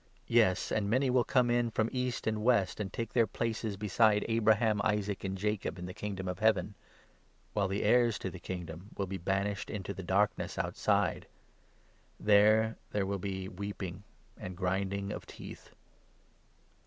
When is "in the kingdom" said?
5.77-6.27